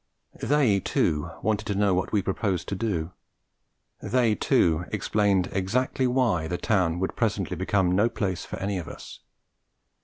They, 0.41 0.79
too, 0.79 1.29
wanted 1.43 1.65
to 1.67 1.75
know 1.75 1.93
what 1.93 2.11
we 2.11 2.23
proposed 2.23 2.67
to 2.69 2.75
do; 2.75 3.11
they, 4.01 4.33
too, 4.33 4.85
explained 4.91 5.49
exactly 5.51 6.07
why 6.07 6.47
the 6.47 6.57
town 6.57 6.97
would 6.99 7.15
presently 7.15 7.55
become 7.55 7.91
no 7.91 8.09
place 8.09 8.43
for 8.43 8.57
any 8.57 8.79
of 8.79 8.87
us. 8.87 9.19